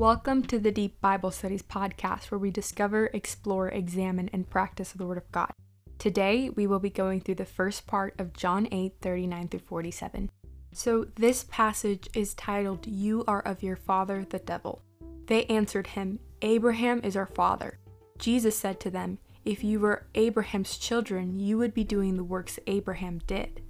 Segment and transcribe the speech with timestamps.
[0.00, 5.04] Welcome to the Deep Bible Studies podcast, where we discover, explore, examine, and practice the
[5.04, 5.52] Word of God.
[5.98, 10.30] Today, we will be going through the first part of John 8 39 through 47.
[10.72, 14.80] So, this passage is titled, You Are of Your Father, the Devil.
[15.26, 17.78] They answered him, Abraham is our father.
[18.18, 22.58] Jesus said to them, If you were Abraham's children, you would be doing the works
[22.66, 23.60] Abraham did.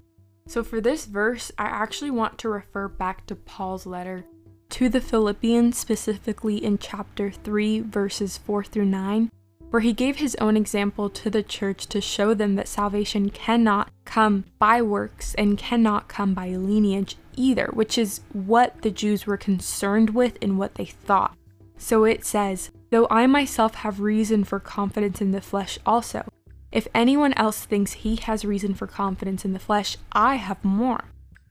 [0.47, 4.23] So, for this verse, I actually want to refer back to Paul's letter
[4.71, 9.29] to the Philippians, specifically in chapter 3, verses 4 through 9,
[9.69, 13.89] where he gave his own example to the church to show them that salvation cannot
[14.05, 19.37] come by works and cannot come by lineage either, which is what the Jews were
[19.37, 21.37] concerned with and what they thought.
[21.77, 26.27] So it says, Though I myself have reason for confidence in the flesh also,
[26.71, 31.05] if anyone else thinks he has reason for confidence in the flesh, I have more.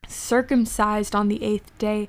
[0.09, 2.09] Circumcised on the eighth day,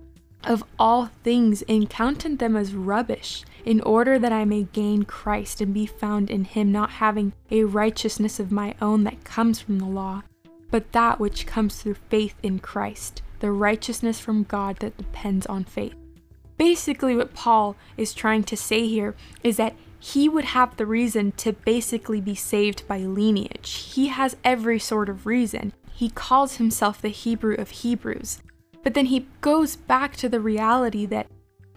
[0.43, 5.61] of all things and counted them as rubbish, in order that I may gain Christ
[5.61, 9.79] and be found in him, not having a righteousness of my own that comes from
[9.79, 10.23] the law,
[10.71, 15.63] but that which comes through faith in Christ, the righteousness from God that depends on
[15.63, 15.95] faith.
[16.57, 21.31] Basically, what Paul is trying to say here is that he would have the reason
[21.33, 23.91] to basically be saved by lineage.
[23.93, 25.73] He has every sort of reason.
[25.93, 28.41] He calls himself the Hebrew of Hebrews.
[28.83, 31.27] But then he goes back to the reality that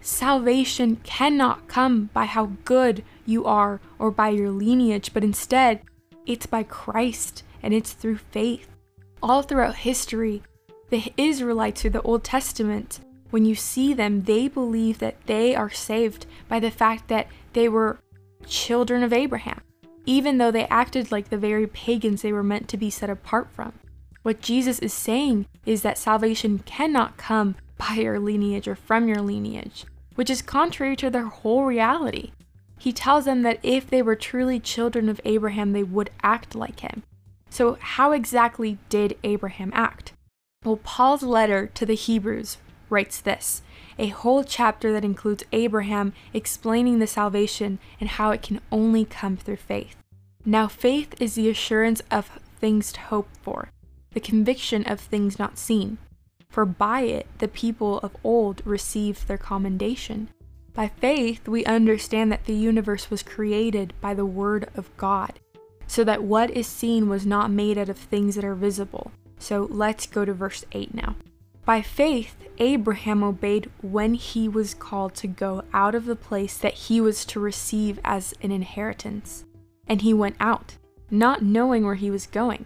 [0.01, 5.81] salvation cannot come by how good you are or by your lineage, but instead,
[6.25, 8.67] it's by Christ and it's through faith.
[9.21, 10.43] All throughout history,
[10.89, 12.99] the Israelites through the Old Testament,
[13.31, 17.67] when you see them, they believe that they are saved by the fact that they
[17.67, 17.99] were
[18.45, 19.61] children of Abraham,
[20.05, 23.49] even though they acted like the very pagans they were meant to be set apart
[23.51, 23.73] from.
[24.25, 29.21] What Jesus is saying is that salvation cannot come by your lineage or from your
[29.21, 32.31] lineage, which is contrary to their whole reality.
[32.79, 36.79] He tells them that if they were truly children of Abraham, they would act like
[36.79, 37.03] him.
[37.51, 40.13] So, how exactly did Abraham act?
[40.63, 42.57] Well, Paul's letter to the Hebrews
[42.89, 43.61] writes this
[43.99, 49.37] a whole chapter that includes Abraham explaining the salvation and how it can only come
[49.37, 49.97] through faith.
[50.43, 53.69] Now, faith is the assurance of things to hope for,
[54.15, 55.99] the conviction of things not seen.
[56.49, 60.29] For by it the people of old received their commendation.
[60.73, 65.39] By faith, we understand that the universe was created by the Word of God,
[65.85, 69.11] so that what is seen was not made out of things that are visible.
[69.37, 71.17] So let's go to verse 8 now.
[71.65, 76.73] By faith, Abraham obeyed when he was called to go out of the place that
[76.73, 79.43] he was to receive as an inheritance.
[79.87, 80.77] And he went out,
[81.11, 82.65] not knowing where he was going.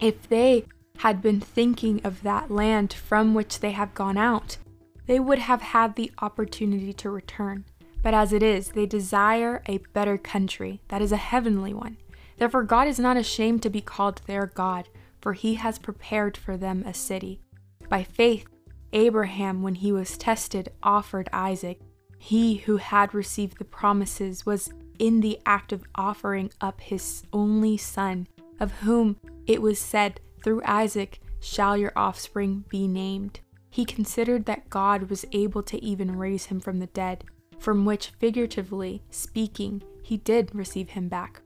[0.00, 0.64] If they
[0.98, 4.58] had been thinking of that land from which they have gone out,
[5.06, 7.64] they would have had the opportunity to return.
[8.02, 11.96] But as it is, they desire a better country, that is a heavenly one.
[12.38, 14.88] Therefore, God is not ashamed to be called their God,
[15.20, 17.40] for he has prepared for them a city.
[17.88, 18.46] By faith,
[18.92, 21.80] Abraham, when he was tested, offered Isaac.
[22.18, 27.76] He who had received the promises was in the act of offering up his only
[27.76, 28.28] son
[28.60, 29.16] of whom
[29.46, 33.40] it was said, Through Isaac shall your offspring be named.
[33.70, 37.24] He considered that God was able to even raise him from the dead.
[37.58, 41.40] from which, figuratively speaking, he did receive him back.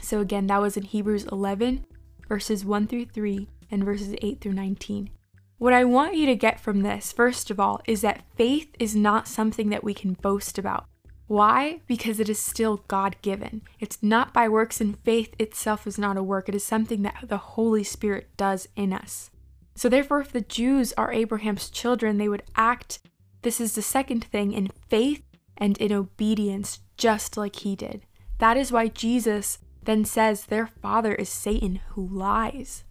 [0.00, 1.84] So again, that was in Hebrews 11,
[2.28, 5.10] verses 1 through 3, and verses 8 through 19.
[5.58, 8.94] What I want you to get from this, first of all, is that faith is
[8.94, 10.86] not something that we can boast about.
[11.34, 11.80] Why?
[11.88, 13.62] Because it is still God given.
[13.80, 16.48] It's not by works, and faith itself is not a work.
[16.48, 19.32] It is something that the Holy Spirit does in us.
[19.74, 23.00] So, therefore, if the Jews are Abraham's children, they would act,
[23.42, 25.24] this is the second thing, in faith
[25.56, 28.02] and in obedience, just like he did.
[28.38, 32.84] That is why Jesus then says their father is Satan who lies.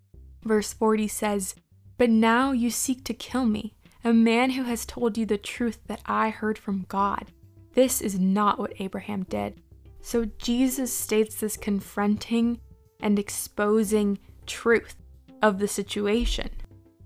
[0.44, 1.56] Verse 40 says,
[1.98, 3.74] But now you seek to kill me,
[4.04, 7.32] a man who has told you the truth that I heard from God.
[7.74, 9.62] This is not what Abraham did.
[10.02, 12.60] So Jesus states this confronting
[13.00, 14.96] and exposing truth
[15.42, 16.50] of the situation.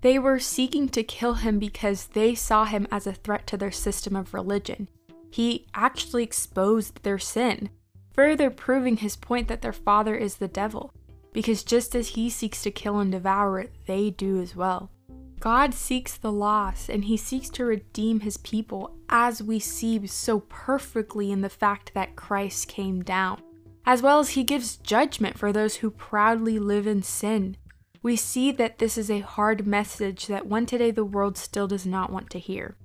[0.00, 3.72] They were seeking to kill him because they saw him as a threat to their
[3.72, 4.88] system of religion.
[5.30, 7.70] He actually exposed their sin,
[8.12, 10.92] further proving his point that their father is the devil,
[11.32, 14.90] because just as he seeks to kill and devour, they do as well.
[15.40, 20.40] God seeks the lost and he seeks to redeem his people, as we see so
[20.40, 23.40] perfectly in the fact that Christ came down,
[23.86, 27.56] as well as he gives judgment for those who proudly live in sin.
[28.02, 31.86] We see that this is a hard message that one today the world still does
[31.86, 32.76] not want to hear.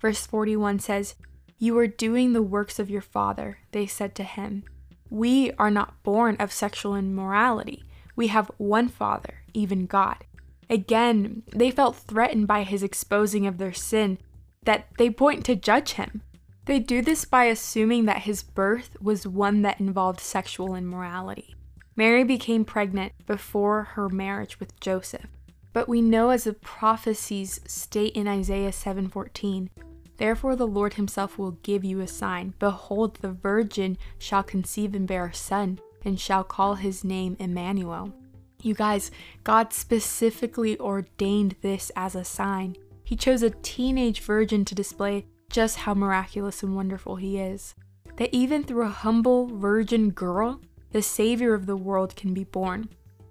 [0.00, 1.14] Verse 41 says,
[1.58, 4.64] You are doing the works of your father, they said to him.
[5.08, 7.84] We are not born of sexual immorality.
[8.16, 10.24] We have one father, even God.
[10.68, 14.18] Again, they felt threatened by his exposing of their sin,
[14.64, 16.22] that they point to judge him.
[16.64, 21.54] They do this by assuming that his birth was one that involved sexual immorality.
[21.94, 25.26] Mary became pregnant before her marriage with Joseph.
[25.72, 29.68] But we know as the prophecies state in Isaiah 7:14,
[30.16, 32.54] Therefore the Lord himself will give you a sign.
[32.58, 38.12] Behold, the virgin shall conceive and bear a son, and shall call his name Emmanuel.
[38.62, 39.10] You guys,
[39.44, 42.76] God specifically ordained this as a sign.
[43.04, 47.74] He chose a teenage virgin to display just how miraculous and wonderful He is.
[48.16, 50.60] That even through a humble virgin girl,
[50.90, 52.88] the Savior of the world can be born.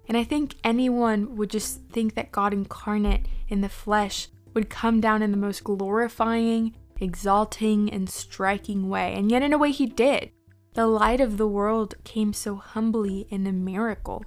[0.08, 5.00] And I think anyone would just think that God incarnate in the flesh would come
[5.00, 9.12] down in the most glorifying, exalting, and striking way.
[9.14, 10.30] And yet, in a way, He did.
[10.74, 14.24] The light of the world came so humbly in a miracle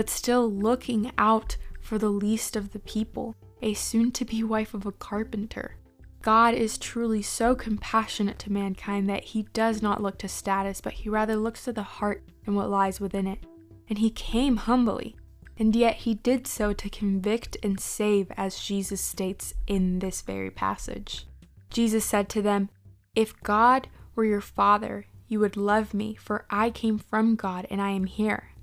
[0.00, 4.72] but still looking out for the least of the people, a soon to be wife
[4.72, 5.76] of a carpenter.
[6.22, 10.94] God is truly so compassionate to mankind that he does not look to status, but
[10.94, 13.40] he rather looks to the heart and what lies within it.
[13.90, 15.16] And he came humbly,
[15.58, 20.50] and yet he did so to convict and save, as Jesus states in this very
[20.50, 21.26] passage.
[21.68, 22.70] Jesus said to them,
[23.14, 27.82] If God were your Father, you would love me, for I came from God and
[27.82, 28.54] I am here.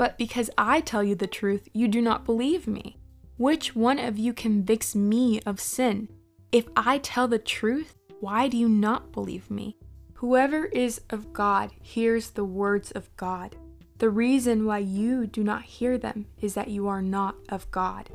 [0.00, 2.96] But because I tell you the truth, you do not believe me.
[3.36, 6.08] Which one of you convicts me of sin?
[6.50, 9.76] If I tell the truth, why do you not believe me?
[10.14, 13.56] Whoever is of God hears the words of God.
[13.98, 18.08] The reason why you do not hear them is that you are not of God.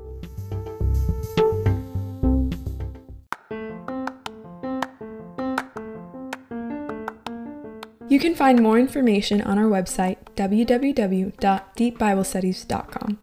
[8.09, 13.19] You can find more information on our website, www.deepbiblestudies.com,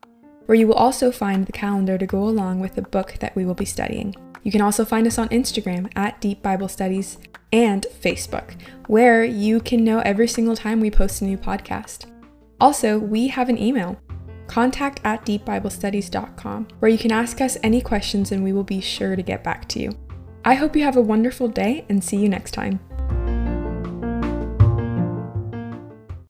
[0.47, 3.45] where you will also find the calendar to go along with the book that we
[3.45, 4.15] will be studying.
[4.43, 7.19] You can also find us on Instagram at Deep Bible Studies
[7.53, 12.07] and Facebook, where you can know every single time we post a new podcast.
[12.61, 14.01] Also, we have an email,
[14.47, 19.17] contact at deepbiblestudies.com, where you can ask us any questions and we will be sure
[19.17, 19.93] to get back to you.
[20.45, 22.81] I hope you have a wonderful day and see you next time.